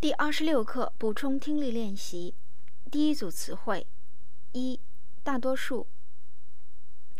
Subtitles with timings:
[0.00, 2.34] 第二十六课补充听力练习。
[2.90, 3.86] 第一组词汇：
[4.52, 4.80] 一、
[5.22, 5.86] 大多数，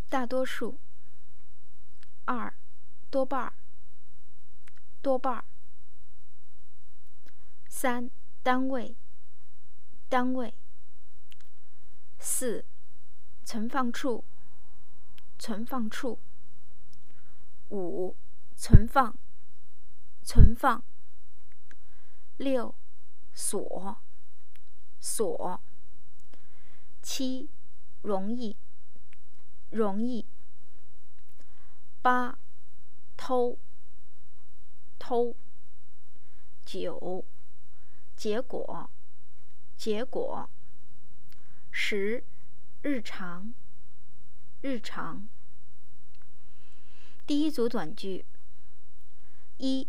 [0.08, 0.76] 大多数；
[2.24, 2.54] 二、
[3.10, 3.52] 多半儿，
[5.02, 5.44] 多半儿；
[7.68, 8.10] 三、
[8.42, 8.96] 单位，
[10.08, 10.54] 单位；
[12.18, 12.64] 四、
[13.44, 14.24] 存放处，
[15.38, 16.18] 存放处；
[17.68, 18.16] 五、
[18.56, 19.14] 存放，
[20.22, 20.82] 存放。
[22.40, 22.74] 六，
[23.34, 23.98] 锁，
[24.98, 25.60] 锁。
[27.02, 27.50] 七，
[28.00, 28.56] 容易，
[29.68, 30.24] 容易。
[32.00, 32.38] 八，
[33.18, 33.58] 偷，
[34.98, 35.36] 偷。
[36.64, 37.26] 九，
[38.16, 38.88] 结果，
[39.76, 40.48] 结果。
[41.70, 42.24] 十，
[42.80, 43.52] 日常，
[44.62, 45.28] 日常。
[47.26, 48.24] 第一组短句。
[49.58, 49.86] 一，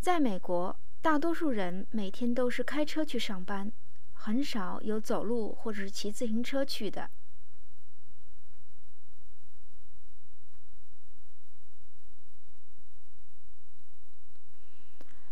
[0.00, 0.76] 在美国。
[1.04, 3.70] 大多数人每天都是开车去上班，
[4.14, 7.10] 很少有走路或者是骑自行车去的。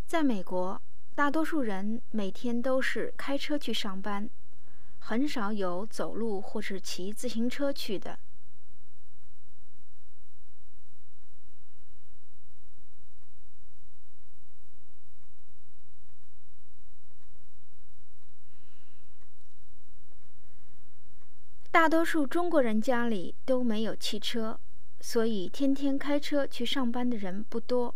[0.05, 0.79] 在美国，
[1.15, 4.29] 大多数人每天都是开车去上班，
[4.99, 8.19] 很少有走路或是骑自行车去的。
[21.73, 24.61] 大多数中国人家里都没有汽车，
[25.01, 27.95] 所以天天开车去上班的人不多。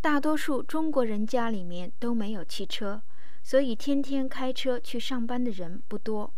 [0.00, 3.02] 大多数中国人家里面都没有汽车，
[3.42, 6.32] 所以天天开车去上班的人不多。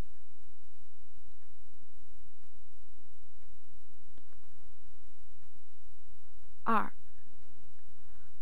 [6.63, 6.91] 二。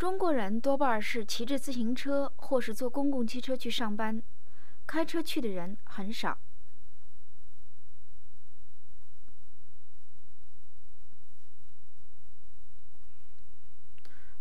[0.02, 4.20] 中国人多半是骑着自行车或是坐公共汽车去上班，
[4.88, 6.40] 开车去的人很少。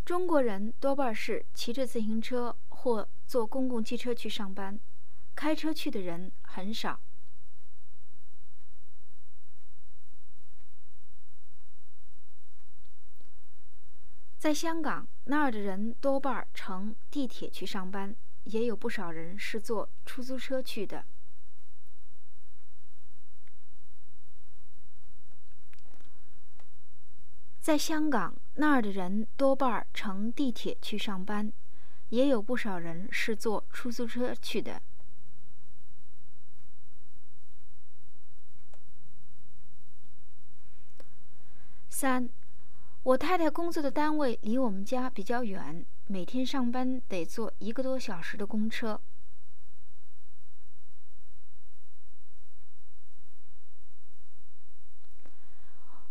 [0.03, 4.81] 中国人多半是骑着自行车或坐公共汽车去上班，
[5.35, 6.99] 开车去的人很少。
[14.41, 21.05] 在香港，那儿的人多半乘地铁去上班，也有不少人是坐出租车去的。
[27.61, 31.53] 在香港，那儿的人多半乘地铁去上班，
[32.09, 34.81] 也有不少人是坐出租车去的。
[41.91, 42.31] 三。
[43.03, 49.01] 我太太工作的单位离我们家比较远，每天上班得坐一个多小时的公车。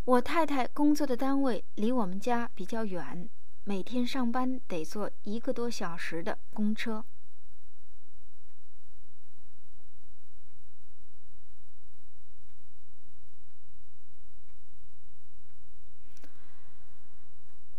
[0.04, 3.30] 我太太工作的单位离我们家比较远，
[3.66, 7.06] 每天上班得坐一个多小时的公车。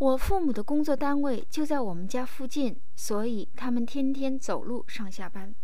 [0.00, 5.54] 我父母的工作单位就在我们家附近，所以他们天天走路上下班。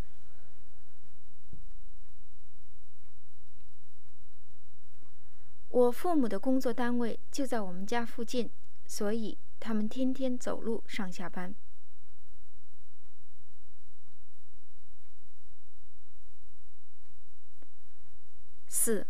[5.70, 8.50] 我父母的工作单位就在我们家附近，
[8.86, 11.54] 所以他们天天走路上下班。
[18.68, 19.06] 四，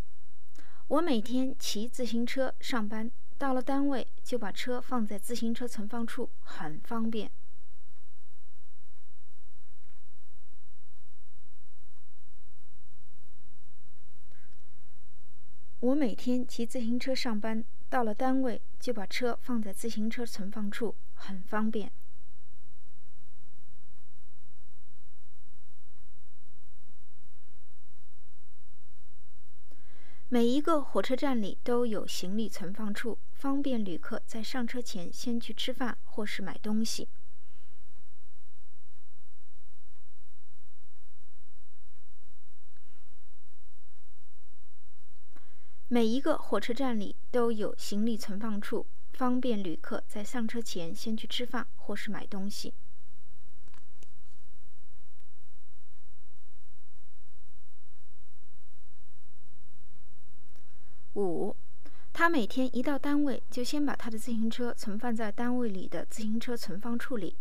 [0.87, 3.11] 我每天骑自行车上班。
[3.39, 7.31] 到了单位就把车放在自行车存放处，很方便。
[15.81, 21.93] 我每天骑自行车上班，到了单位就把车放在自行车存放处，很方便。
[30.37, 37.09] 每一个火车站里都有行李存放处，方便旅客在上车前先去吃饭或是买东西。
[45.89, 48.85] 每一个火车站里都有行李存放处，
[49.15, 52.75] 方便旅客在上车前先去吃饭或是买东西。
[61.17, 61.57] 五，
[62.13, 67.35] 他每天一到单位就先把他的自行车存放在单位里的自行车存放处里。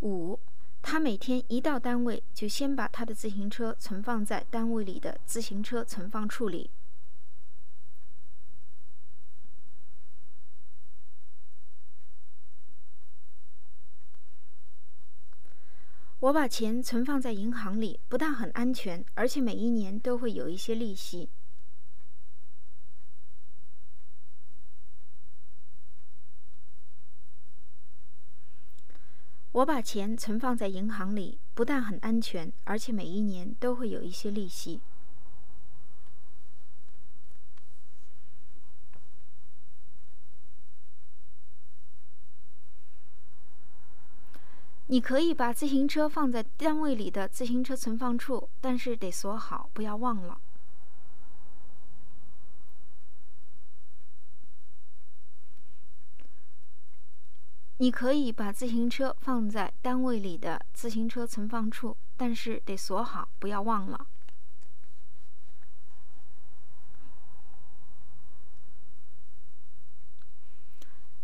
[0.00, 0.40] 五，
[0.80, 6.70] 他每天一到单位就先把他的自行车存放在单位里的自行车存放处里。
[16.20, 21.30] 我把钱存放在银行里，不但很安全，而且每一年都会有一些利息。
[29.52, 34.80] 我把钱存放在银行里，不但很安全，而且每一年都会有一些利息。
[44.92, 50.40] 你可以把自行车放在单位里的自行车存放处，但是得锁好，不要忘了。
[57.76, 64.08] 你可以把自行车放在单位里的自行车存放处，但是得锁好，不要忘了。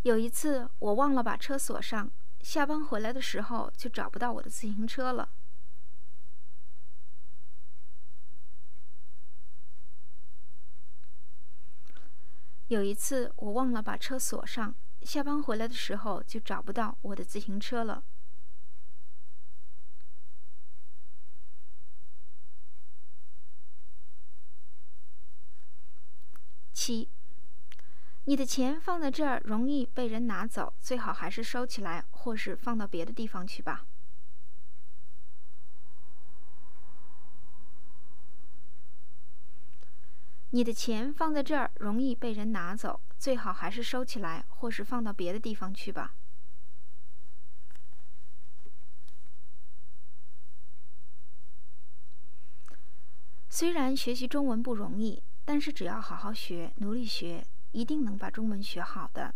[0.02, 2.08] 有一次，我忘了把车锁上。
[2.46, 5.28] 下班回来的时候，就找不到我的自行车了。
[12.68, 14.72] 有一次，我忘了把车锁上，
[15.02, 18.04] 下班回来的时候就找不到我的自行车了。
[26.72, 27.08] 七。
[28.28, 33.86] 你的钱放在这儿容易被人拿走，最好还是收起来，或是放到别的地方去吧。
[40.50, 46.12] 你的钱放在这儿容易被人拿走，最好还是收起来，或是放到别的地方去吧。
[53.48, 57.46] 虽然学习中文不容易，但是只要好好学，努力学。
[57.72, 59.34] 一定能把中文学好的。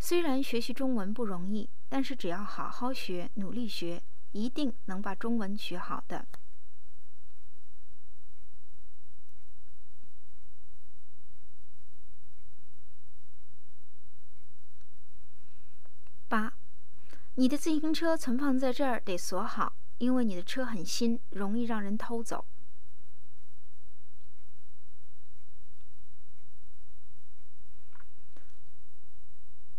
[0.00, 4.02] 虽然学习中文不容易，但是只要好好学、努力学，
[4.32, 6.24] 一定能把中文学好的。
[16.26, 16.54] 八，
[17.34, 19.74] 你的自行车存放在这儿，得锁好。
[19.98, 22.44] 因为你的车很新，容易让人偷走。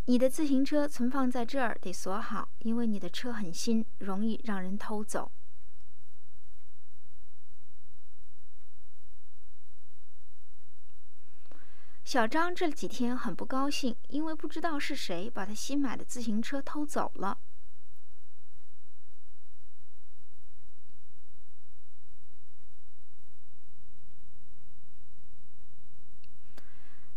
[0.05, 5.31] 你的自行车存放在这儿得锁好，因为你的车很新，容易让人偷走。
[12.03, 17.37] 小张这几天很不高兴，因为不知道是谁把他新买的自行车偷走了。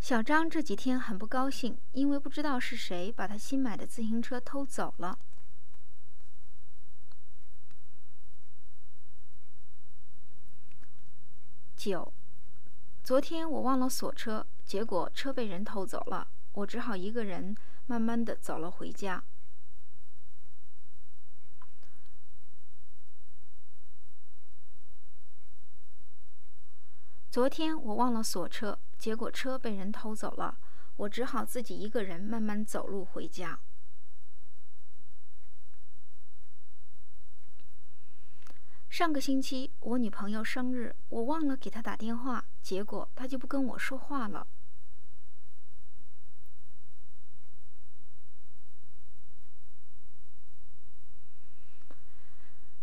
[0.02, 5.16] 小张这几天很不高兴，因为不知道是谁把他新买的自行车偷走了。
[11.76, 12.12] 九，
[13.04, 19.22] 昨天我忘了锁车，结果车被人偷走了，我只好一个人慢慢的走了回家。
[27.30, 28.76] 昨天我忘了锁车。
[29.02, 30.56] 结果车被人偷走了，
[30.94, 33.58] 我只好自己一个人慢慢走路回家。
[38.88, 44.46] 上个星期我女朋友生日，我忘了给她打电话，结果她就不跟我说话了。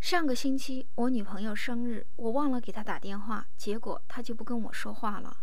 [0.01, 5.38] 上个星期我女朋友生日，我忘了给她打电话，结果她就不跟我说话了。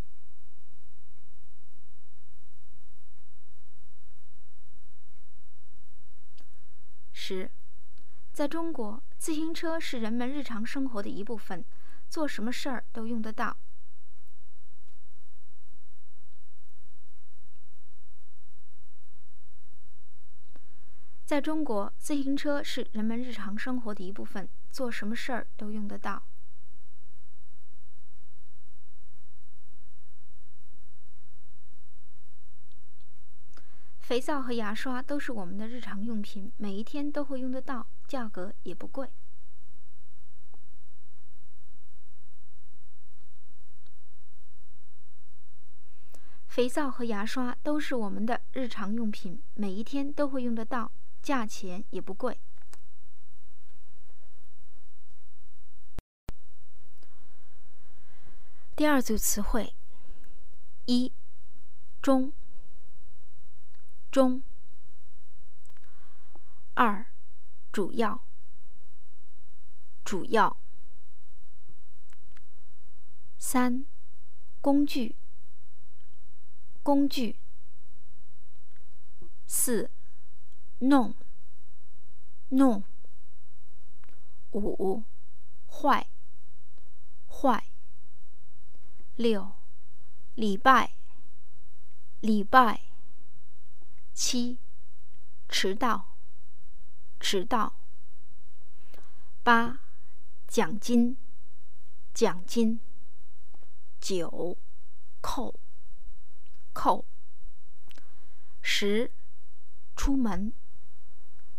[7.29, 7.51] 十，
[8.33, 11.65] 在中国，自行车是人们日常生活的一部分，
[12.09, 13.57] 做什么事儿都用得到。
[21.25, 26.23] 在中国，自行车是人们日常生活的一部分，做什么事儿都用得到。
[34.07, 39.11] 肥皂和牙刷都是我们的日常用品，每一天都会用得到，价格也不贵。
[46.47, 52.39] 肥皂和牙刷都是我们的日常用品，每一天都会用得到，价钱也不贵。
[58.77, 59.75] 第二组词汇：
[60.85, 61.11] 一、
[62.01, 62.33] 中。
[64.11, 64.43] 中，
[66.75, 67.07] 二，
[67.71, 68.23] 主要，
[70.05, 70.57] 主要，
[73.39, 73.85] 三，
[74.63, 75.15] 工具，
[76.83, 77.37] 工具，
[79.47, 79.91] 四，
[80.79, 81.15] 弄，
[82.51, 82.83] 弄，
[84.53, 85.03] 五，
[85.69, 86.07] 坏，
[87.29, 87.67] 坏，
[89.17, 89.53] 六，
[90.35, 90.93] 礼拜，
[92.21, 92.86] 礼拜。
[94.17, 94.59] 七，
[95.47, 96.07] 迟到，
[97.21, 97.75] 迟到。
[99.43, 99.79] 八，
[100.49, 101.19] 奖金，
[102.15, 102.81] 奖金。
[104.01, 104.57] 九，
[105.21, 105.55] 扣，
[106.73, 107.05] 扣。
[108.63, 109.13] 十，
[109.95, 110.51] 出门，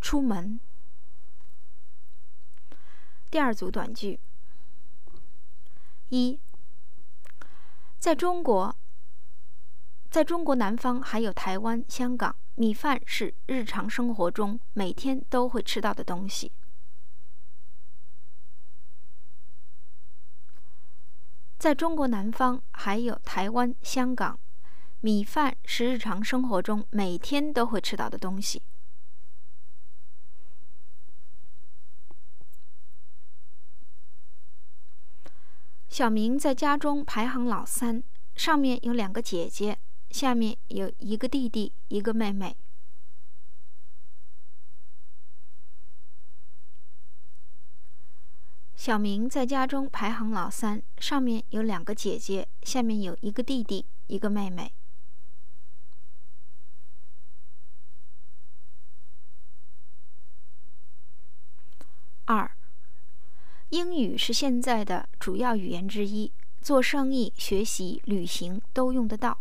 [0.02, 0.60] 出门。
[3.30, 4.20] 第二组短句：
[6.10, 6.40] 一，
[8.00, 8.76] 在中国，
[10.10, 12.36] 在中国南方还有台湾、香港。
[12.60, 16.52] 米饭是日常生活中每天都会吃到的东西。
[21.60, 24.40] 在中国南方还有台湾、香港，
[25.02, 28.64] 米饭是日常生活中每天都会吃到的东西。
[35.90, 38.02] 小明在家中排行老三，
[38.36, 39.78] 上面有两个姐姐。
[40.12, 42.56] 下面有一个弟弟，一个妹妹。
[48.76, 54.72] 小明在家中排行老三，上面有两个姐姐，下面有一个弟弟，一个妹妹。
[62.26, 62.50] 二，
[63.70, 69.40] 英语是现在的主要语言之一，做生意、学习、旅行都用得到。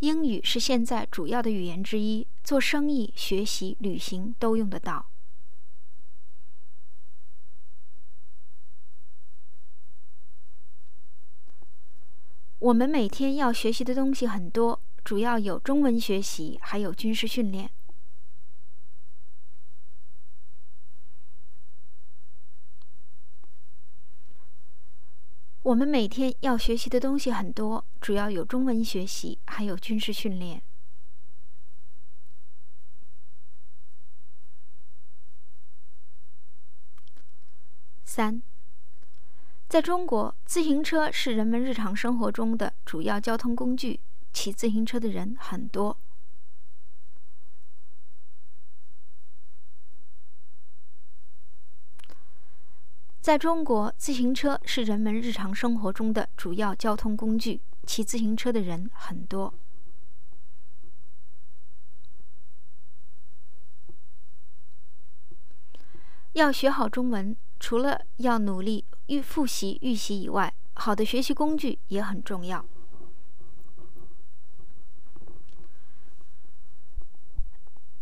[0.00, 5.06] 英语是现在主要的语言之一，做生意、学习、旅行都用得到。
[12.60, 17.70] 我们每天要学习的东西很多，主要有中文学习，还有军事训练。
[25.68, 30.62] 我们每天要学习的东西很多，主要有中文学习，还有军事训练。
[38.02, 38.40] 三，
[39.68, 44.00] 在中国，自行车是人们日常生活中的主要交通工具，
[44.32, 45.98] 骑自行车的人很多。
[53.28, 59.52] 在中国，自行车是人们日常生活中的主要交通工具，骑自行车的人很多。
[66.32, 72.64] 要学好中文，除了要努力预复习预习以外，好的学习工具也很重要。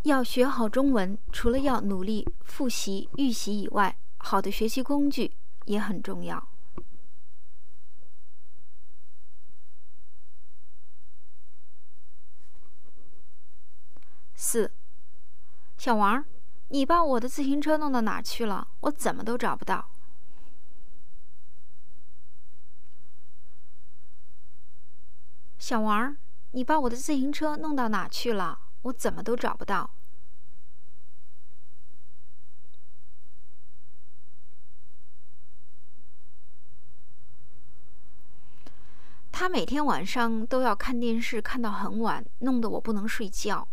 [0.04, 3.96] 要学好中文，除了要努力复习预习以外，
[4.28, 6.48] 好的学习工具也很重要。
[14.34, 14.72] 四，
[15.78, 16.24] 小王，
[16.70, 18.66] 你把我的自行车弄到哪去了？
[18.80, 19.88] 我怎么都找不到。
[25.56, 26.16] 小王，
[26.50, 28.58] 你把我的自行车弄到哪去了？
[28.82, 29.88] 我怎么都找不到。
[39.38, 43.68] 他每天晚上都要看电视，看到很晚，弄得我不能睡觉。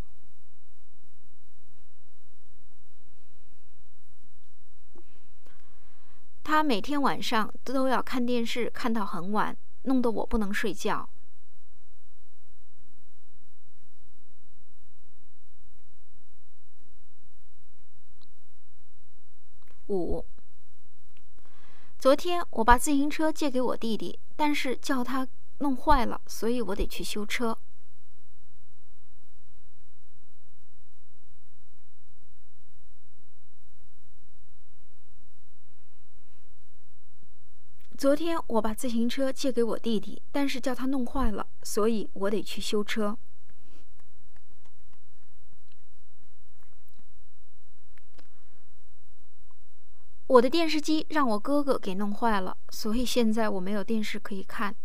[6.43, 11.07] 他每天晚上都要看电视，看到很晚，弄得我不能睡觉。
[19.87, 20.25] 五。
[21.97, 25.25] 昨天我把自行车借给我弟弟，但是叫他
[25.63, 27.57] 弄坏了，所以我得去修车。
[37.97, 43.17] 昨天我把自行车借给我弟弟，但是叫他弄坏了，所以我得去修车。
[50.27, 54.75] 我的电视机让我哥哥给弄坏了，所以现在我没有电视可以看。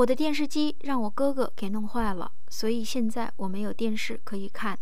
[0.00, 4.78] 我的电视机让我哥哥给弄坏了，所以现在我没有电视可以看。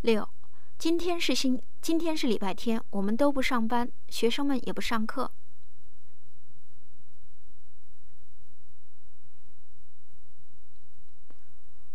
[0.00, 0.28] 六，
[0.76, 5.30] 今天是星，今天是礼拜天，我们都不上班，学生们也不上课。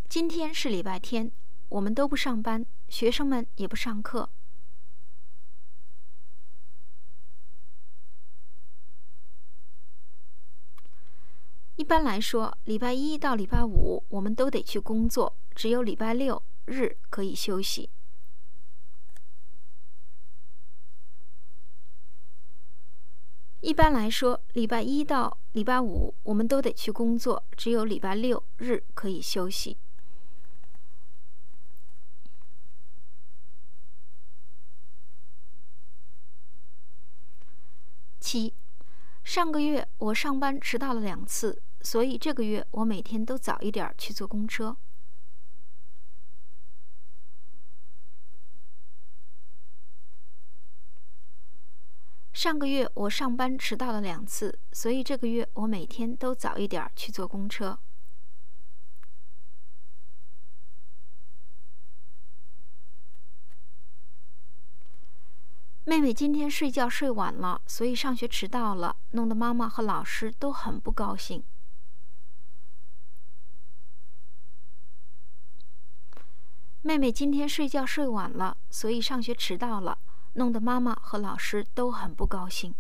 [0.08, 1.30] 今天是礼拜天，
[1.68, 4.30] 我们都不上班，学生们也不上课。
[11.78, 17.92] 一般来说，礼拜一到礼拜五我们都得去工作，只有礼拜六日可以休息。
[23.62, 29.78] 一般来说，礼拜一到礼拜五我们都得去工作，只有礼拜六日可以休息。
[38.20, 38.52] 七，
[39.24, 44.76] 上个月我上班迟到了两次，所以这个月我每天都早一点去坐公车。
[52.34, 57.80] 上个月我上班迟到了两次，所以这个月我每天都早一点去坐公车。
[65.86, 71.44] 妹妹今天睡觉睡晚了，所以上学迟到了，弄得妈妈和老师都很不高兴。
[76.88, 79.98] 妹妹今天睡觉睡晚了，所以上学迟到了。
[80.36, 82.74] 弄得妈妈和老师都很不高兴。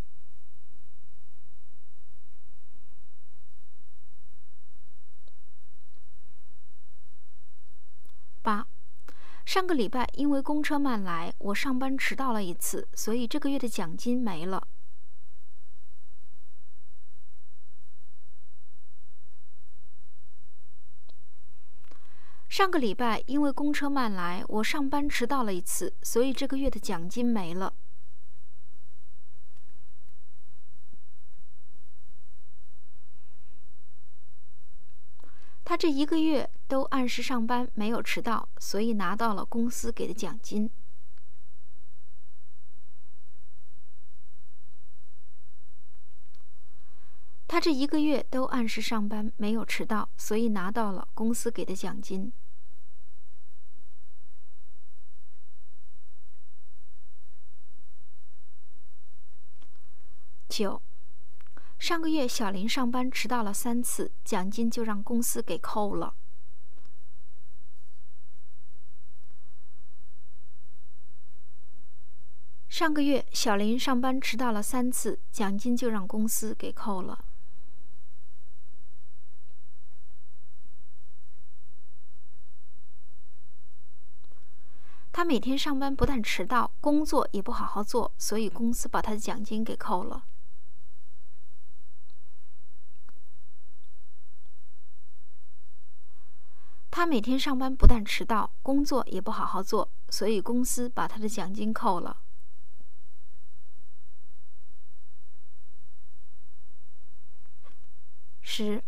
[8.41, 8.65] 八，
[9.43, 14.65] 上个礼拜因为公车慢来，我上班迟到了一次，所以这个月的奖金没了。
[22.49, 27.73] 上个礼拜因为公车慢来，我上班迟到了一次，所以这个月的奖金没了。
[35.63, 40.69] 他这一个月都按时上班，没有迟到，所以拿到了公司给的奖金。
[47.47, 52.31] 他这一个月都按时上班，没有迟到，所以拿到了公司给的奖金。
[60.49, 60.81] 九，
[61.79, 66.15] 上个月小林上班迟到了三次，奖金就让公司给扣了。
[72.67, 77.23] 上个月小林上班迟到了三次，奖金就让公司给扣了。
[85.17, 90.23] 他每天上班不但迟到，工作也不好好做，所以公司把他的奖金给扣了。
[96.91, 102.17] 他每天上班不但迟到，工作也不好好做，所以公司把他的奖金扣了。
[108.43, 108.83] 十，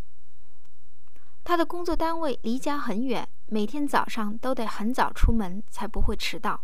[1.43, 3.27] 他的工作单位离家很远。
[3.51, 6.61] 每天早上都得很早出门，才不会迟到。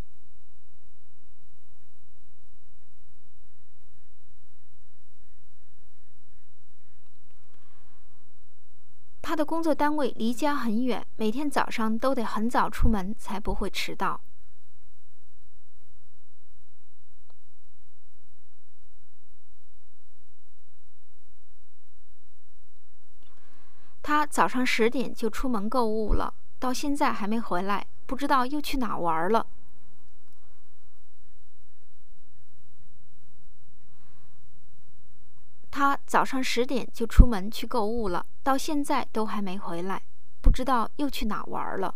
[9.23, 14.21] 他的工作单位离家很远，每天早上都得很早出门，才不会迟到。
[24.03, 26.35] 他早上十点就出门购物了。
[26.65, 29.45] 到现在还没回来，不知道又去哪玩了。
[35.69, 40.01] 他早上十点就出门去购物了，到现在都还没回来，
[40.41, 41.93] 不知道又去哪玩了。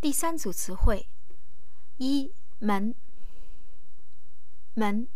[0.00, 1.08] 第三组词汇：
[1.98, 2.92] 一门，
[4.74, 5.06] 门；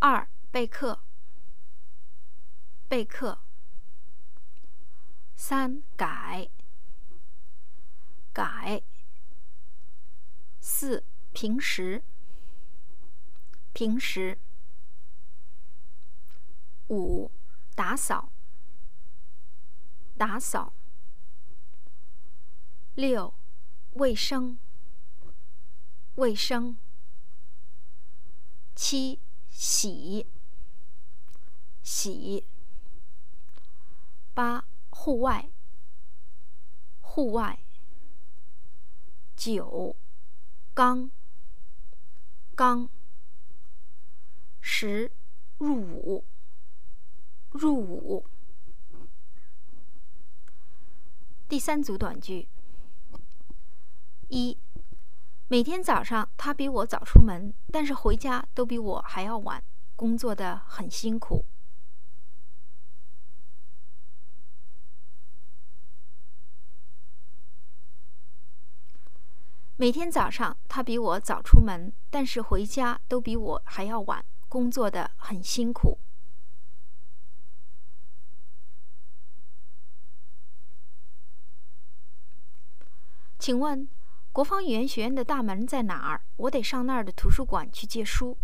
[0.00, 0.98] 二备课，
[2.88, 3.38] 备课；
[5.46, 6.48] 三改，
[8.32, 8.82] 改；
[10.58, 11.04] 四
[11.34, 12.02] 平时。
[13.74, 14.38] 平时，
[16.88, 17.30] 五
[17.74, 18.32] 打扫，
[20.16, 20.72] 打扫。
[22.94, 23.34] 六
[23.96, 24.58] 卫生，
[26.14, 26.78] 卫生。
[28.74, 30.26] 七洗，
[31.82, 32.46] 洗。
[34.32, 35.50] 八户外，
[37.00, 37.58] 户外。
[39.36, 39.96] 九
[40.72, 41.10] 刚，
[42.54, 42.88] 刚。
[44.60, 45.10] 十
[45.58, 46.24] 入伍，
[47.50, 48.24] 入伍。
[51.48, 52.48] 第三组短句：
[54.28, 54.56] 一，
[55.48, 59.62] 每天早上他比我早出门，但是回家都比我还要晚，
[59.96, 61.44] 工作的很辛苦。
[69.76, 74.24] 每天早上他比我早出门，但是回家都比我还要晚。
[74.48, 75.98] 工作的很辛苦，
[83.36, 83.88] 请问
[84.30, 86.22] 国防语言学院的大门在哪儿？
[86.36, 88.38] 我得上那儿的图书馆去借书。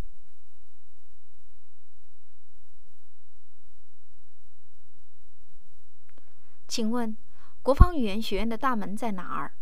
[6.66, 7.16] 请问
[7.62, 9.54] 国防语言学院的大门在哪儿？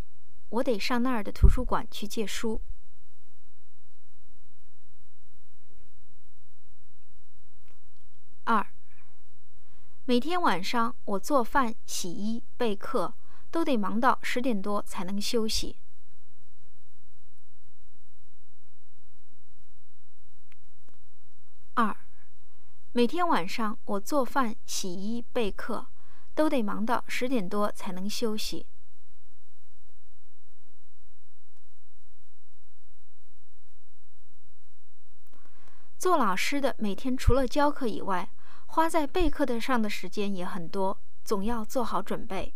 [0.51, 2.61] 我得上那儿的图书馆去借书。
[8.45, 8.67] 二，
[10.07, 13.13] 每天晚上我做饭、洗衣、备课，
[13.51, 15.77] 都得忙到十点多才能休息。
[21.75, 21.95] 二，
[22.93, 25.89] 每天晚上我做饭、洗衣、备课，
[26.35, 28.65] 都得忙到十点多才能休息。
[35.99, 38.31] 做老师的每天除了教课以外，
[38.67, 42.55] 花在备课的上的时间也很多，总要做好准备。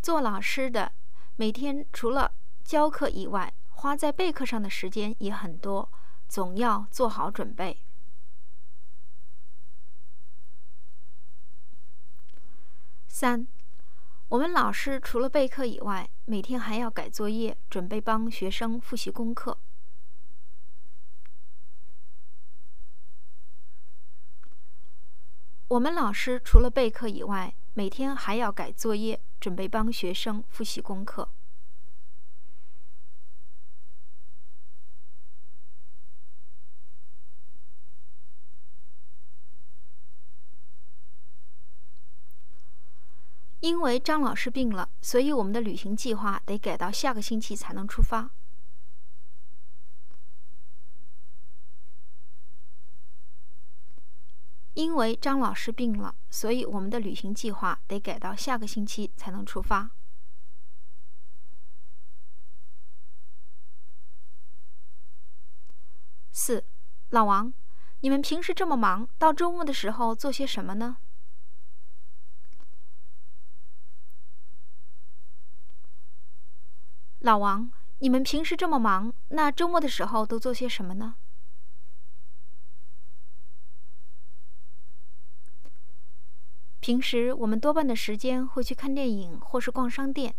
[0.00, 0.90] 做老师的
[1.36, 2.32] 每天除了
[2.64, 5.92] 教课以外，花在备课上的时间也很多，
[6.28, 7.76] 总要做好准备。
[13.06, 13.46] 三。
[14.30, 19.58] 我们老师除了备课以外，每天还要改作业，准备帮学生复习功课。
[25.66, 31.28] 我们老师除了备课以外，每天还要改作业，准备帮学生复习功课。
[43.60, 48.30] 因为张老师病了，所以我们的旅行计划得改到下个星期才能出发。
[54.74, 59.90] 因为张老师病了，所以我们的旅行计划得改到下个星期才能出发。
[66.32, 66.64] 四，
[67.10, 67.52] 老王，
[68.00, 70.96] 你们平时这么忙，到周末的时候做些什么呢？
[77.20, 81.16] 老王，你们平时这么忙，那周末的时候都做些什么呢？
[86.80, 90.34] 平时我们多半的时间会去看电影或是逛商店，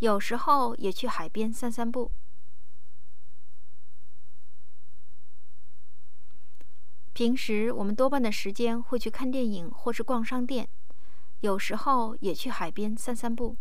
[0.00, 2.10] 有时候也去海边散散步。
[7.12, 10.68] 平时我们多半的时间会去看电影或是逛商店，
[11.40, 13.56] 有时候也去海边散散步。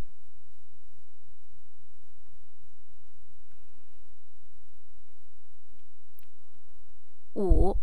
[7.36, 7.78] 五，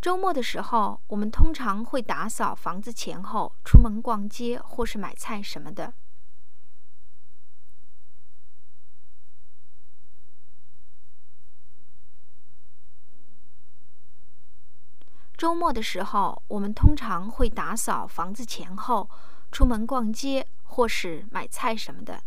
[0.00, 5.92] 周末的时候，我们通常会打扫房子前后，出门逛街或是买菜什么的。
[15.36, 19.08] 周末的时候，我们通常会打扫房子前后，
[19.52, 22.22] 出门逛街或是买菜什么的。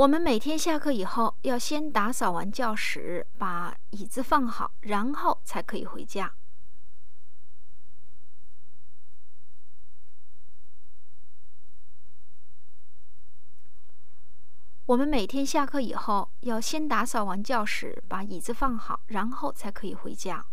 [0.00, 6.32] 我们每天下课以后要先打扫完教室，把椅子放好，然后才可以回家。
[14.86, 20.46] 我们每天下课以后要先打扫完教室，把椅子放好，然后才可以回家。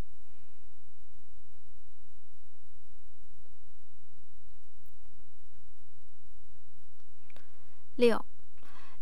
[7.95, 8.25] 六。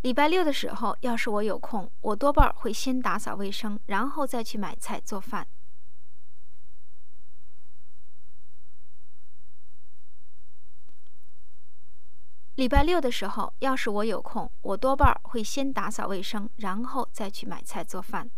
[0.05, 5.47] 礼拜六的时候，要是我有空，我多半会先打扫卫生，然后再去买菜做饭。
[12.53, 18.29] 礼拜六的时候，要是我有空，我多半会先打扫卫生，然后再去买菜做饭。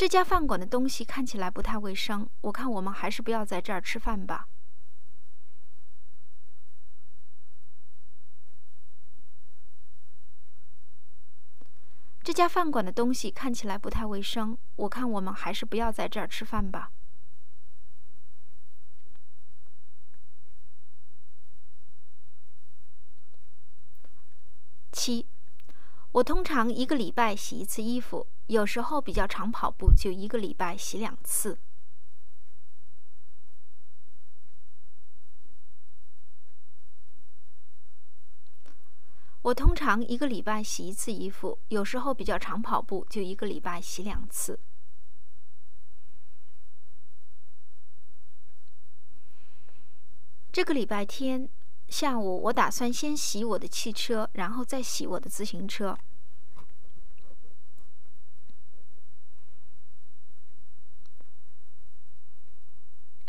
[0.00, 4.48] 这家饭馆的东西看起来不太卫生，我看我们还是不要在这儿吃饭吧。
[12.22, 16.90] 这家饭馆的东西看起来不太卫生，我看我们还是不要在这儿吃饭吧。
[24.92, 25.26] 七，
[26.12, 28.26] 我通常一个礼拜洗一次衣服。
[28.50, 31.56] 有时候比较常跑步，就一个礼拜洗两次。
[39.42, 44.58] 我通常一个礼拜洗一次衣服，有时候比较常跑步，就一个礼拜洗两次。
[50.50, 51.48] 这个礼拜天
[51.88, 55.96] 下午，我打算先洗我的汽车，然后再洗我的自行车。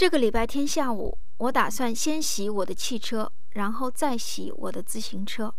[0.01, 5.53] 这个礼拜天下午，我打算先洗我的汽车，然后再洗我的自行车。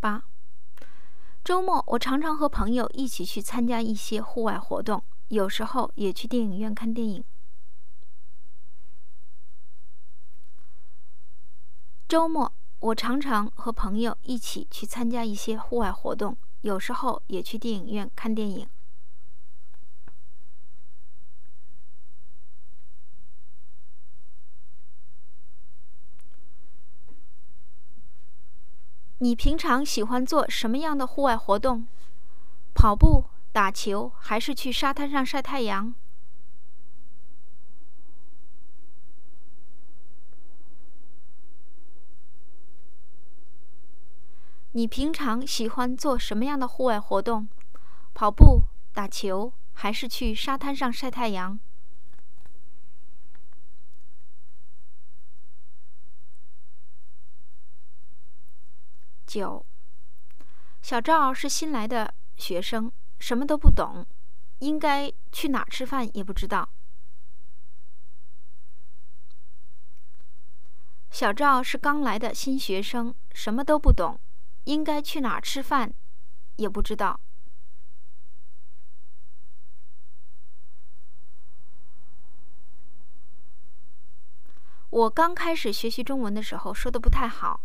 [0.00, 0.24] 八，
[1.44, 7.22] 周末我常常和朋友一起去参加一些户外活动，有时候也去电影院看电影。
[12.08, 12.50] 周末。
[12.80, 18.66] 我常常和朋友一起去参加一些户外活动，有时候也去电影院看电影。
[29.18, 31.86] 你平常喜欢做什么样的户外活动？
[32.74, 35.94] 跑步、打球，还是去沙滩上晒太阳？
[44.72, 47.48] 你平常喜欢做什么样的户外活动？
[48.14, 51.58] 跑步、打球，还是去沙滩上晒太阳？
[59.26, 59.64] 九，
[60.82, 64.06] 小赵是新来的学生，什么都不懂，
[64.60, 66.68] 应该去哪吃饭也不知道。
[71.10, 74.18] 小赵是刚来的新学生，什么都不懂。
[74.70, 75.92] 应该去哪吃饭，
[76.54, 77.18] 也不知道。
[84.90, 87.62] 我刚开始学习中文的时候，说的不太好，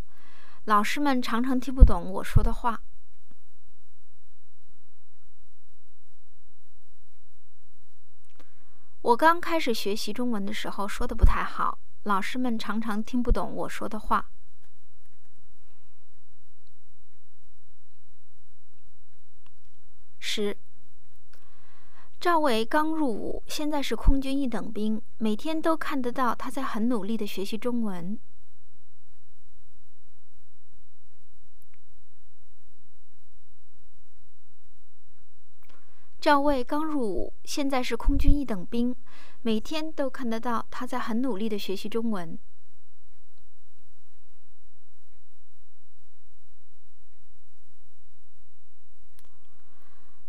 [0.64, 2.82] 老师们常常听不懂我说的话。
[9.04, 14.32] 我刚开始学习中文的时候，说的不太好，老师们常常听不懂我说的话。
[20.36, 20.58] 十，
[22.20, 28.20] 赵伟刚入伍，现在是空军一等兵，每天都看得到他在很努力的学习中文。
[36.20, 38.94] 赵伟刚入伍，现在是空军一等兵，
[39.42, 42.38] 每天都看得到他在很努力的学习中文。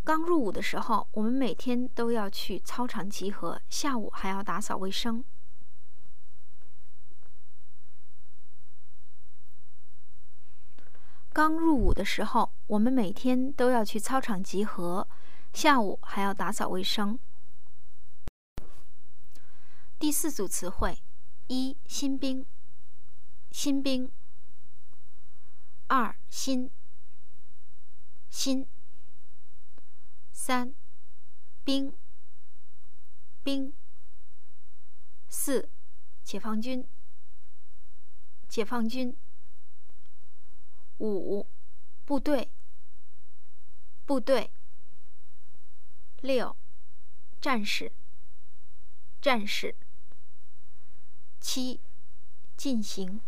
[0.07, 5.25] 刚入伍的时候，我们每天都要去操场集合，下午还要打扫卫生。
[11.33, 15.09] 刚入伍的时候，我们每天都要去操场集合，
[15.53, 17.19] 下午还要打扫卫生。
[19.99, 21.03] 第四组词汇：
[21.49, 22.47] 一、新兵，
[23.51, 24.09] 新兵；
[25.89, 26.71] 二、新，
[28.31, 28.65] 新；
[30.39, 30.75] 三、
[31.65, 31.93] 兵，
[33.43, 33.73] 兵；
[35.29, 35.69] 四、
[36.23, 36.87] 解放军，
[38.47, 39.15] 解放军；
[40.99, 41.47] 五、
[42.05, 42.51] 部队，
[44.05, 44.51] 部队；
[46.21, 46.55] 六、
[47.41, 47.91] 战士，
[49.23, 49.75] 战士。
[51.41, 51.81] 七，
[52.57, 53.21] 进行，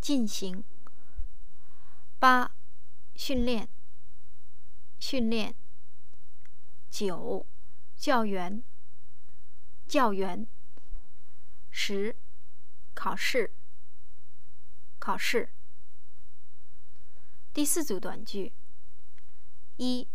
[0.00, 0.64] 进行。
[2.18, 2.50] 八，
[3.14, 3.68] 训练，
[4.98, 5.54] 训练。
[6.90, 7.46] 九，
[7.96, 8.62] 教员，
[9.86, 10.46] 教员。
[11.70, 12.16] 十，
[12.94, 13.52] 考试，
[14.98, 15.50] 考试。
[17.52, 18.52] 第四组短句：
[19.76, 20.08] 一，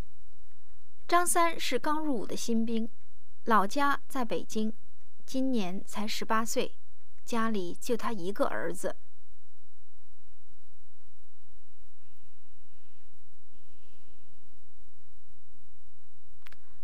[1.08, 2.90] 张三是刚入伍的新兵，
[3.46, 4.74] 老家在北京，
[5.26, 6.76] 今年才十八岁。
[7.24, 8.98] 家里就他一个儿子。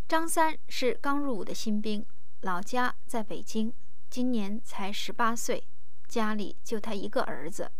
[0.09, 2.03] 张三是刚入伍的新兵，
[2.41, 3.71] 老家在北京，
[4.09, 5.67] 今年才十八岁，
[6.07, 7.71] 家里就他一个儿子。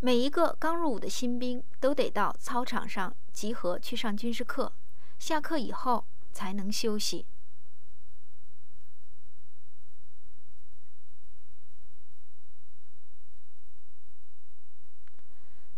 [0.00, 4.70] 每一个刚入伍的新兵都得到操场上集合去上军事课。
[5.18, 7.24] 下课以后才能休息。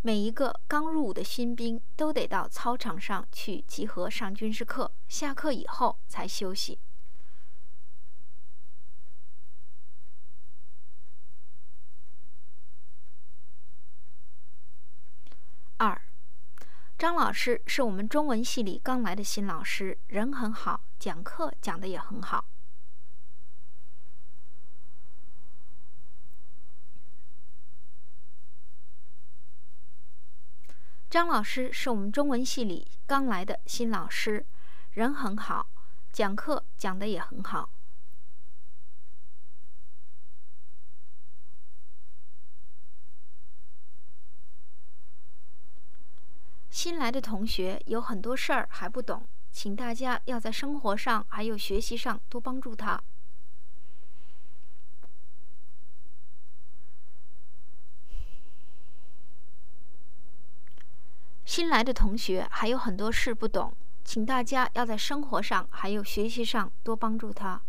[0.08, 6.78] 每一个刚入伍的新兵都得到操场上去集合上军事课，下课以后才休息。
[15.76, 16.00] 二。
[16.96, 22.46] 张老师是我们中文系里刚来的新老师，人很好，讲课讲的也很好。
[31.10, 34.44] 张老师是我们中文系里刚来的新老师，
[34.90, 35.66] 人很好，
[36.12, 37.70] 讲课讲的也很好。
[46.68, 53.02] 新来的同学有很多事儿还不懂，请大家要在生活上还有学习上多帮助他。
[61.48, 67.62] 新来的同学还有很多事不懂，请大家要在生活上还有学习上多帮助他。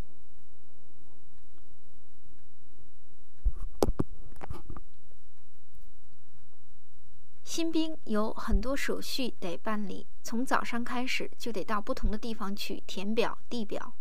[7.45, 13.93] 新兵有很多手续得办理，从早上开始就得到不同的地方去填表、递表。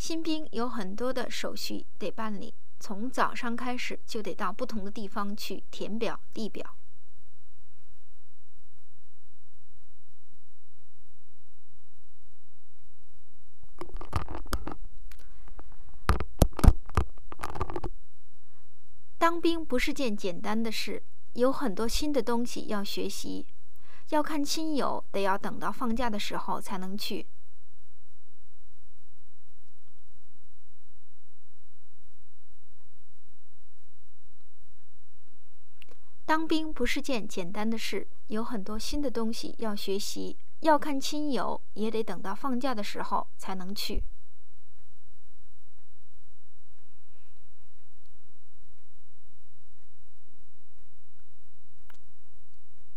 [0.00, 6.74] 新兵有很多的手续得办理，从早上开始就得到不同的地方去填表、递表。
[19.18, 21.02] 当兵不是件简单的事，
[21.34, 23.46] 有很多新的东西要学习，
[24.08, 27.26] 要看亲友，得要等到放假的时候才能去。
[36.30, 44.04] 当兵不是件简单的事，有很多新的东西要学习，要看亲友，也得等到放假的时候才能去。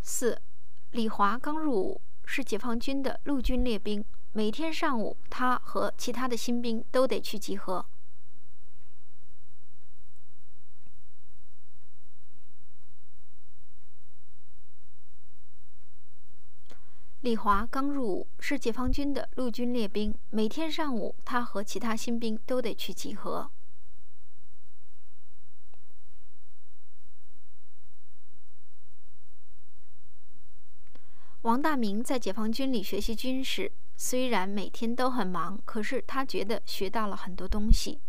[0.04, 0.40] 四，
[0.92, 4.06] 李华刚入伍，是解放军的陆军列兵。
[4.34, 7.84] 每天上午，他和其他的新兵都得去集合。
[17.24, 20.14] 李华刚入伍，是解放军的陆军列兵。
[20.30, 23.50] 每天上午，他和其他新兵都得去集合。
[31.44, 38.02] 王大明在解放军里学习军事，虽然每天都很忙，可是他觉得学到了很多东西。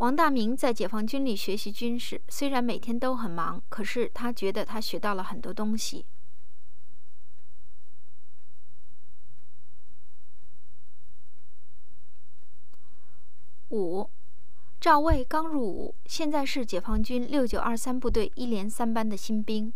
[0.00, 6.06] 王大明在解放军里学习军事，虽然每天都很忙，可是他觉得他学到了很多东西。
[13.68, 14.08] 五，
[14.80, 19.70] 赵卫刚入伍，现在是解放军六九二三部队一连三班的新兵。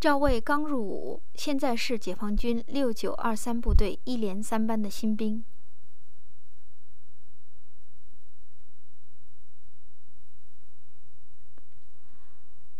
[0.00, 5.44] 赵卫刚入伍，现在是解放军六九二三部队一连三班的新兵。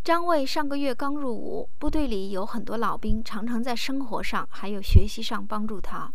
[0.02, 6.10] 张卫上个月刚入伍，部队里有很多老兵，常常在生活上还有学习上帮助他。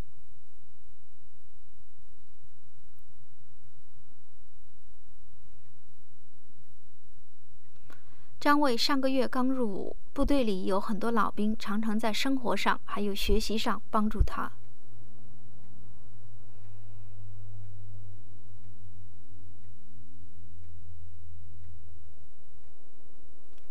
[8.46, 14.52] 张卫上个月刚入伍，部队里有很多老兵，常常在生活上还有学习上帮助他。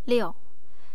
[0.03, 0.35] 六，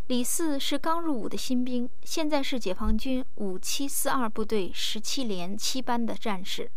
[0.09, 6.71] 李四是刚入伍的新兵，现在是解放军五七四二部队十七连七班的战士。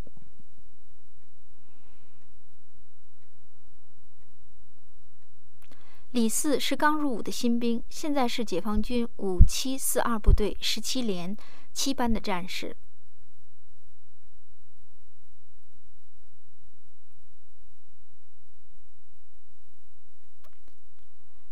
[6.14, 11.36] 李四是刚入伍的新兵，现在是解放军五七四二部队十七连
[11.74, 12.78] 七班的战士。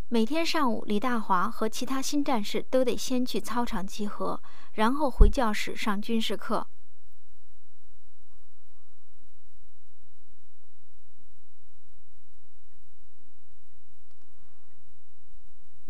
[0.10, 4.40] 每天上午，李大华和其他新战士都得先去操场集合，
[4.74, 6.68] 然后回教室上军事课。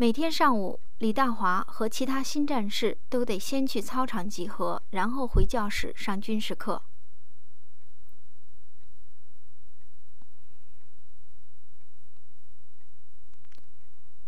[0.02, 6.82] 每天上午，李大华和其他新战士都得先去操场集合，然后回教室上军事课。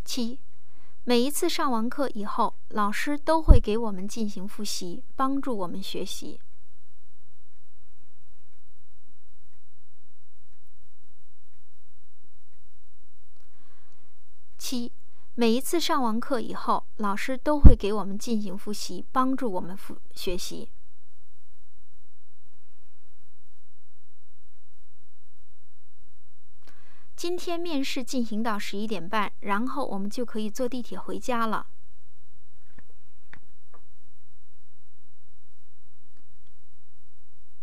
[0.04, 0.38] 七，
[1.02, 6.38] 每一次上完课以后，老师都会给我们进行复习，帮助我们学习。
[14.56, 14.92] 七。
[15.36, 20.70] 每一次上完课以后，老师都会给我们进行复习，帮助我们复学习。
[27.16, 31.66] 今天面试进行到十一点半，然后我们就可以坐地铁回家了。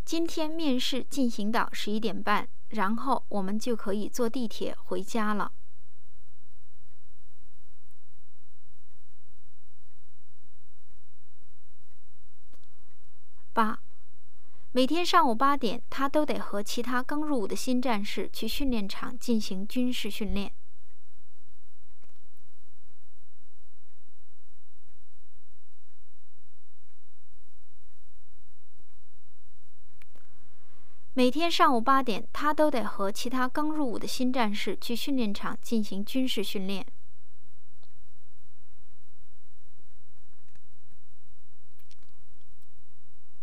[0.04, 5.54] 今天面试进行到十一点半，然后我们就可以坐地铁回家了。
[13.54, 13.80] 八，
[14.72, 20.54] 每天上午八点，他都得和其他刚入伍的新战士去训练场进行军事训练。
[31.14, 36.86] 每天上午八点，他都得和其他刚入伍的新战士去训练场进行军事训练。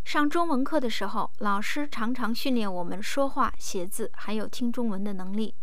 [0.08, 5.54] 上中文课的时候，老师常常训练我们说话、写字，还有听中文的能力。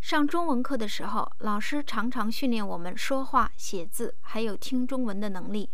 [0.00, 5.70] 上中文课的时候，老师常常训练我们说话、写字，还有听中文的能力。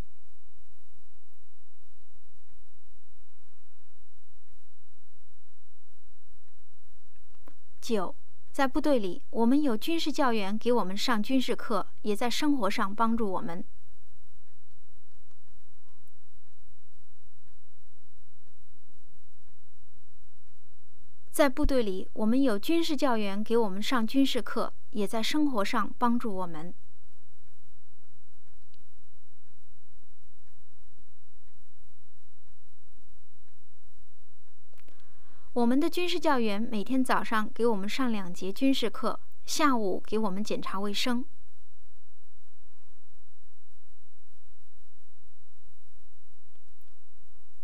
[7.80, 8.14] 九。
[8.50, 13.64] 在部队里，我们有军事教员给我们上军事课，也在生活上帮助我们。
[21.30, 26.74] 在部队里，我们有军事教员给我们上军事课，也在生活上帮助我们。
[35.58, 41.24] 我们的军事教员每天早上给我们上两节军事课，下午给我们检查卫生。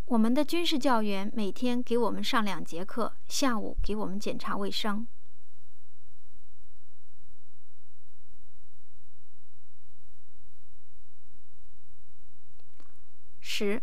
[0.07, 5.07] 我们的军事教员每天给我们上两节课，下午给我们检查卫生。
[13.39, 13.81] 十。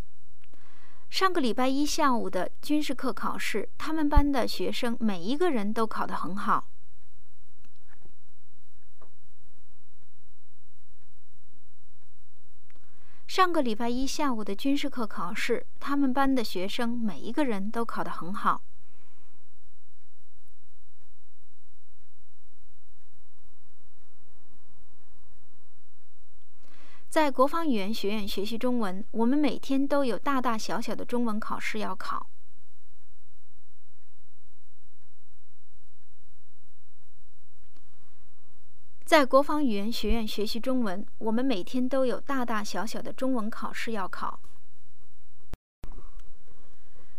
[1.12, 6.66] 上个礼拜一下午的军事课考试，他们班的学生每一个人都考得很好。
[13.26, 18.62] 上个礼拜一下午的军事课考试，他们班的学生每一个人都考得很好。
[27.12, 32.26] 在国防语言学院学习中文，我们每天都有大大小小的中文考试要考。
[39.04, 44.40] 在国防语言学院学习中文，我们每天都有大大小小的中文考试要考。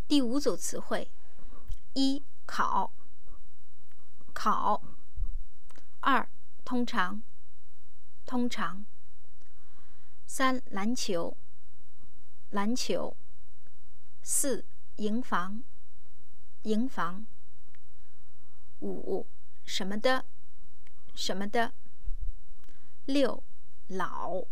[0.08, 1.12] 第五组词汇：
[1.94, 2.92] 一、考，
[4.34, 4.82] 考；
[6.00, 6.28] 二、
[6.66, 7.22] 通常，
[8.26, 8.84] 通常。
[10.36, 11.38] 三、篮球，
[12.50, 13.16] 篮球；
[14.24, 14.66] 四、
[14.96, 15.62] 营房，
[16.64, 17.24] 营房；
[18.80, 19.28] 五、
[19.64, 20.26] 什么的，
[21.14, 21.74] 什么的；
[23.06, 23.44] 六、
[23.90, 24.44] 老，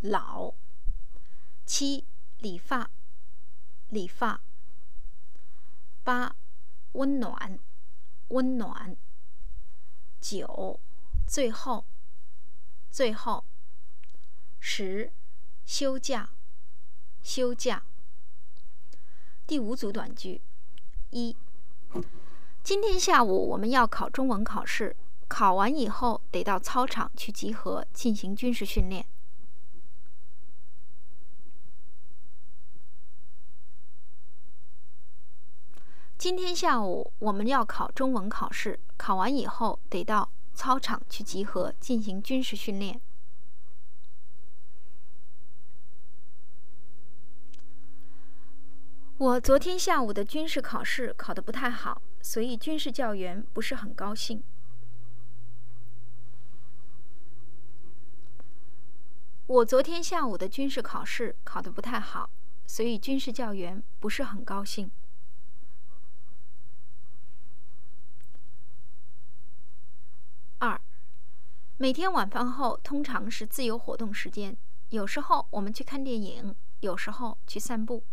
[0.00, 0.52] 老；
[1.64, 2.04] 七、
[2.38, 2.90] 理发，
[3.90, 4.40] 理发；
[6.02, 6.34] 八、
[6.94, 7.60] 温暖，
[8.30, 8.96] 温暖；
[10.20, 10.80] 九、
[11.24, 11.84] 最后，
[12.90, 13.44] 最后。
[14.60, 15.10] 十，
[15.64, 16.30] 休假，
[17.22, 17.82] 休假。
[19.46, 20.40] 第五组短句：
[21.10, 21.34] 一，
[22.62, 24.94] 今天下午我们要考中文考试，
[25.26, 29.06] 考完以后得到操场去集合进行军事训练。
[36.18, 43.00] 今天下午我们要考中文考试，考完以后得到操场去集合进行军事训练。
[49.18, 54.44] 我昨天下午的军事考试考得不太好，所以军事教员不是很高兴。
[59.48, 62.30] 我昨天下午的军事考试考得不太好，
[62.68, 64.88] 所以军事教员不是很高兴。
[70.58, 70.80] 二，
[71.76, 74.56] 每天晚饭后通常是自由活动时间，
[74.90, 78.04] 有时候我们去看电影，有时候去散步。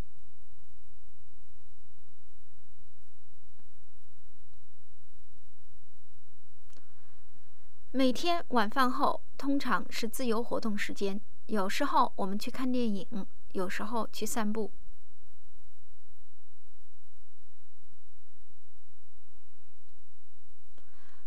[7.96, 14.70] 每天晚饭后通常是自由活动时间，有时候我们去看电影，有时候去散步。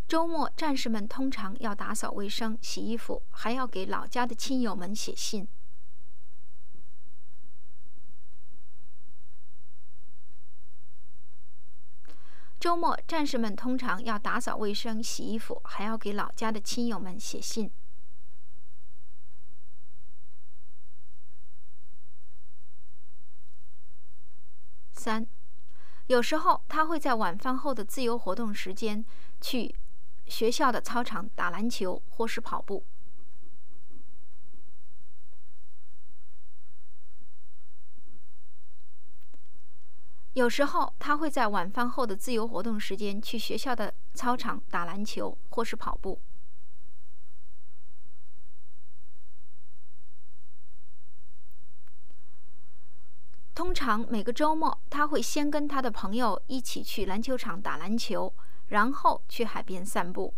[0.06, 5.48] 周末，战士们通常要打扫卫生、洗衣服，还要给老家的亲友们写信。
[12.60, 17.70] 周末，战士们通常要打扫卫生、洗衣服，还要给老家的亲友们写信。
[24.92, 25.26] 三，
[26.08, 29.02] 有时候他会在晚饭后的自由活动时间
[29.40, 29.74] 去
[30.26, 32.84] 学校的操场打篮球或是跑步。
[40.40, 46.18] 有时候他会在晚饭后的自由活动时间去学校的操场打篮球或是跑步。
[53.54, 58.32] 通常每个周末他会先跟他的朋友一起去篮球场打篮球，
[58.68, 60.32] 然后去海边散步。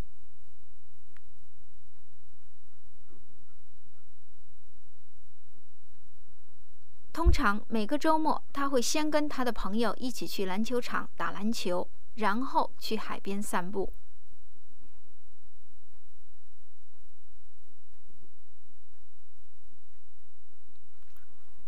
[7.12, 13.92] 通常每个周末，他会先跟他的朋友一起去篮球场打篮球，然后去海边散步。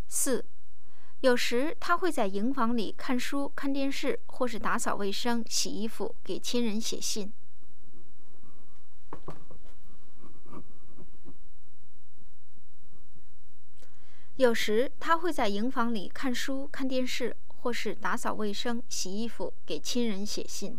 [0.09, 0.47] 四，
[1.21, 7.31] 有时他会在营房里看书、看电视，或是打扫卫生、洗衣服，给亲人写信。
[14.37, 20.77] 有时他会在营房里看书、看电视，或是打扫卫生、洗衣服，给亲人写信。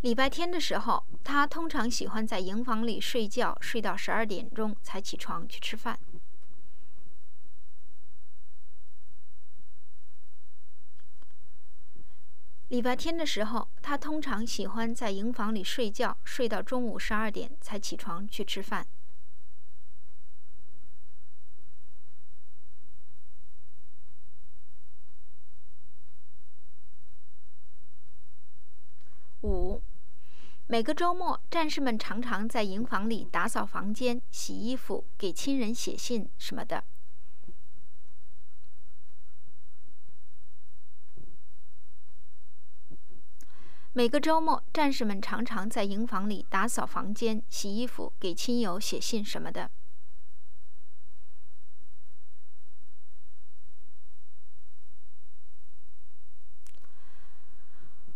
[0.00, 5.98] 礼拜天的时候，他通常喜欢在营房里睡觉，睡到十二点钟才起床去吃饭。
[12.68, 18.84] 礼拜天的时候，他通常喜欢在营房里睡觉，睡到中午十二点才起床去吃饭。
[29.42, 29.80] 五
[30.66, 36.82] 每个周末，战士们常常在营房里打扫房间、洗衣服、给亲人写信什么的。
[43.96, 49.70] 每个周末，战士们常常在营房里打扫房间、洗衣服、给亲友写信什么的。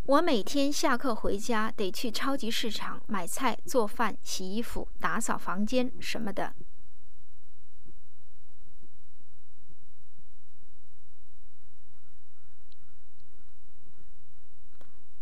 [0.05, 6.55] 我每天下课回家得去超级市场买菜、做饭、洗衣服、打扫房间什么的。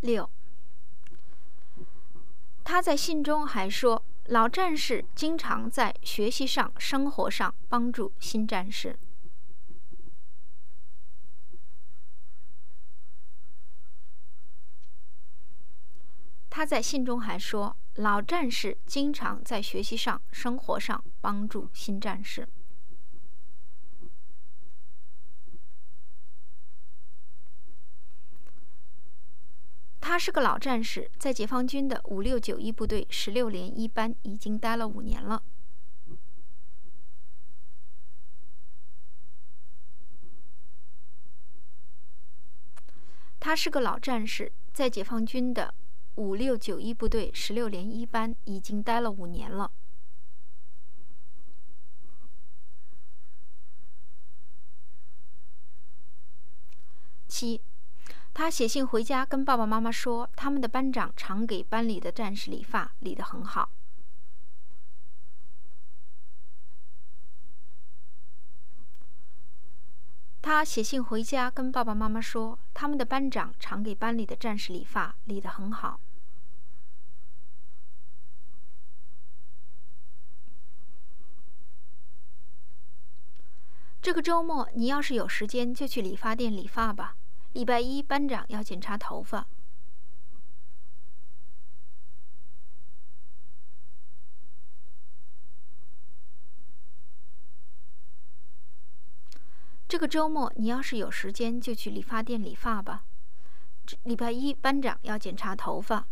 [0.00, 0.28] 六。
[2.70, 8.98] 他在信中还说，老战士经常在学习上、生活上帮助新战士。
[16.50, 22.46] 他在信中还说，老战士经常在学习上、生活上帮助新战士。
[30.18, 35.44] 他是个老战士，在解放军的五六九一部队十六连一班已经待了五年了。
[43.38, 45.72] 他是个老战士，在解放军的
[46.16, 49.70] 五六九一部队十六连一班已经待了五年了。
[57.28, 57.62] 七。
[58.38, 63.68] 他写信回家，跟爸爸妈妈说，他们的班长常给班里的战士理发，理得很好。
[70.40, 75.98] 他写信回家，跟爸爸妈妈说，他们的班长常给班里的战士理发，理得很好。
[84.00, 87.16] 这个周末，你要是有时间，就去理发店理发吧。
[87.58, 89.44] 礼拜一，班长要检查头发。
[99.88, 103.04] 这个周末，你要是有时间，就去理发店理发吧。
[104.04, 106.06] 礼拜一，班长要检查头发。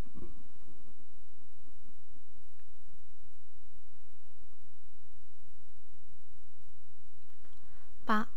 [8.05, 8.36] 八。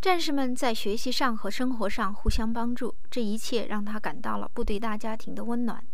[0.00, 5.84] 战士们在学习上和生活上互相帮助，这一切让他感到了部队大家庭的温暖。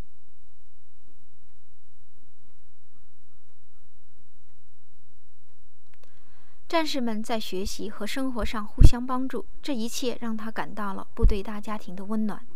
[6.69, 12.47] 战士们在学习和生活上互相帮助，这一切让他感到了部队大家庭的温暖。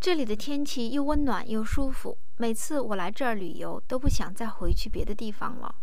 [0.00, 2.16] 这里的天气又温暖又舒服。
[2.38, 5.74] 每次我来这儿旅游，都不想再回去别的地方了。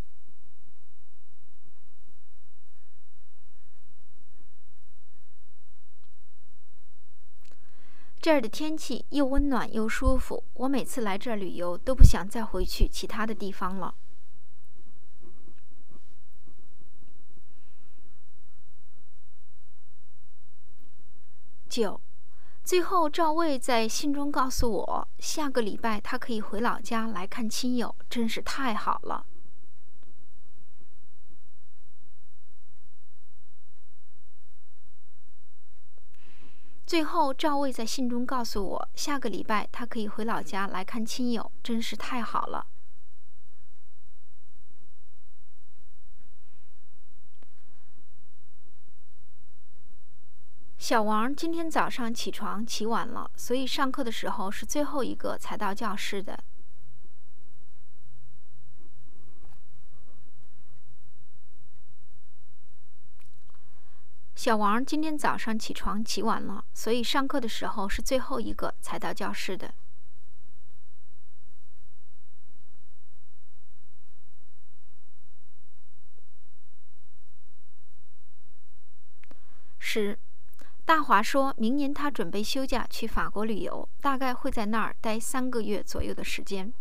[8.21, 13.95] 这儿的天气又温暖又舒服，我每次来这儿旅游，都不想再回去其他的地方了。
[21.67, 21.99] 九。
[22.63, 29.25] 最后，赵卫在信中告诉我，下个礼拜他可以回老家来看亲友，真是太好了。
[36.85, 42.67] 最后，赵卫在信中告诉我，下个礼拜他可以回老家来看亲友，真是太好了。
[50.83, 56.37] 小王今天早上起床起晚了，所以上课的时候是最后一个才到教室的。
[64.35, 69.73] 小王今天早上起床起晚了，所以上课的时候是最后一个才到教室的。
[79.79, 80.19] 十。
[80.85, 86.73] 大华说明年他准备休假去法国旅游，大概会在那儿待三个月左右的时间。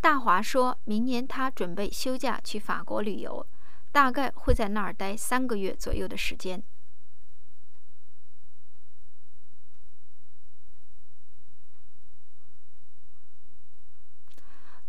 [0.00, 3.46] 大华说明年他准备休假去法国旅游，
[3.92, 6.60] 大概会在那儿待三个月左右的时间。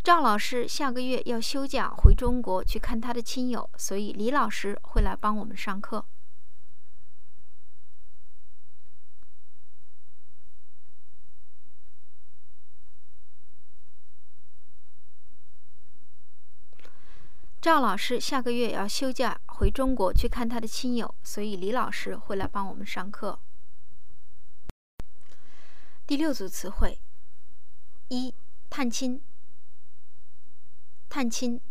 [0.03, 6.05] 赵老师下个月要休假回中国去看他的亲友，所以李老师会来帮我们上课。
[17.61, 23.39] 赵老师下个月要休假回中国去看他的亲友，所以李老师会来帮我们上课。
[26.05, 26.99] 第六组词汇：
[28.09, 28.35] 一、
[28.69, 29.21] 探亲；
[31.13, 31.61] 探亲。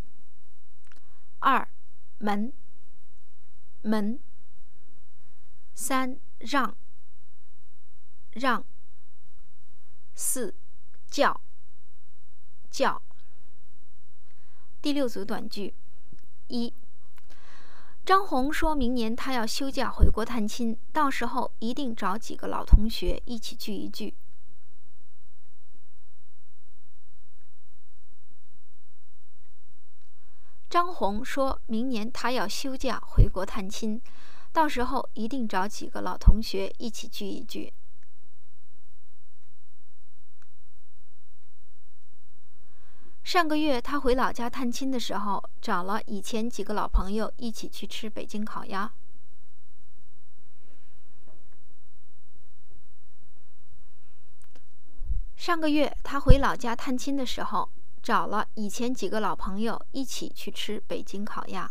[1.40, 1.68] 二、
[2.18, 2.52] 门；
[3.82, 4.20] 门。
[5.74, 6.76] 三、让；
[8.30, 8.64] 让。
[10.14, 10.54] 四、
[11.10, 11.40] 叫；
[12.70, 13.02] 叫。
[14.80, 15.74] 第六组短句。
[16.46, 16.72] 一，
[18.04, 24.14] 张红说明年他要休假回国探亲，到时候一定找几个老同学一起聚一聚。
[30.72, 34.00] 张红说明年他要休假回国探亲，
[34.54, 37.74] 到时候一定找几个老同学一起聚一聚。
[43.22, 48.90] 上个月他回老家探亲的时候，找了以前几个老朋友一起去吃北京烤鸭。
[55.36, 57.68] 上个月他回老家探亲的时候，
[58.02, 61.70] 找了以前几个老朋友一起去吃北京烤鸭。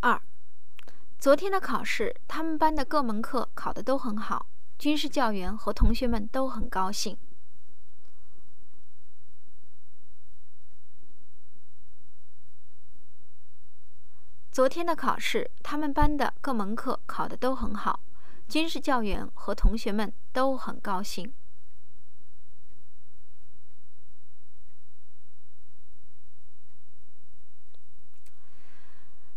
[0.00, 0.20] 二。
[1.18, 4.46] 昨天的考试，他们班的各门课考得都很好，
[4.78, 7.18] 军事教员和同学们都很高兴。
[14.52, 17.98] 昨天的考试，他们班的各门课考得都很好，
[18.48, 21.32] 军事教员和同学们都很高兴。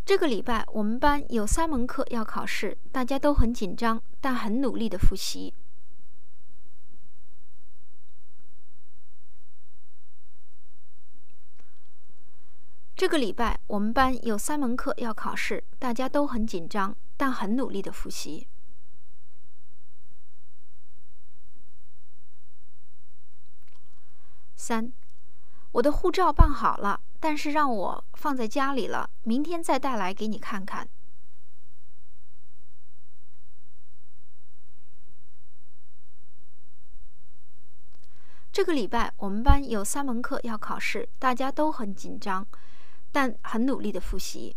[0.04, 5.54] 这个礼拜我们班有三门课要考试，大家都很紧张，但很努力的复习。
[12.96, 18.48] 这个礼拜我们班有三门课要考试，大家都很紧张，但很努力的复习。
[24.62, 24.94] 三，
[25.72, 27.02] 我的护照办好了。
[27.20, 30.88] 但是让我放在家里了，明天再带来给你看看。
[38.52, 42.46] 这个礼拜我们班有三门课要考试，大家都很紧张，
[43.12, 44.56] 但很努力的复习。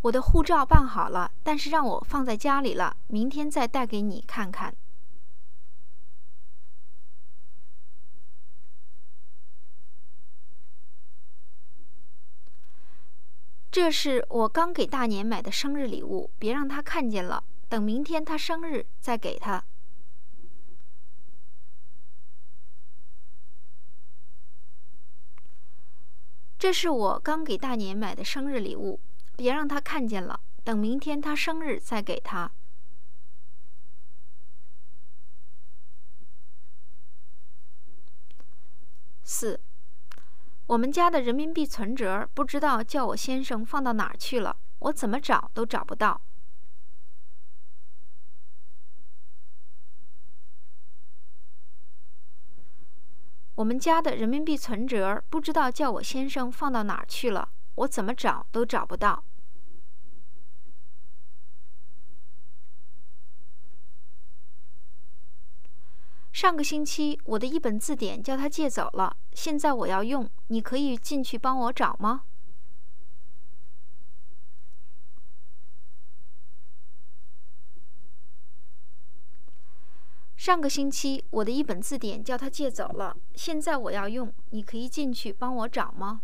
[0.00, 4.74] 我的护照办好了，但是让我放在家里了，明天再带给你看看。
[13.72, 17.42] 这是我刚给大年买的生日礼物，别让他看见了。
[17.70, 19.64] 等明天他生日再给他。
[26.58, 29.00] 这是我刚给大年买的生日礼物，
[29.36, 30.38] 别让他看见了。
[30.62, 32.52] 等明天他生日再给他。
[39.24, 39.58] 四。
[40.66, 46.20] 我们家的人民币存折不知道叫我先生放到哪儿去了，我怎么找都找不到。
[53.56, 59.22] 我们家的人民币存折不知道叫我先生放到哪儿去了，我怎么找都找不到。
[66.42, 72.24] 上个星期我的一本字典叫他借走了，现在我要用，你可以进去帮我找吗？
[80.36, 86.22] 上个星期我的一本字典叫他借走了，现在我要用，你可以进去帮我找吗？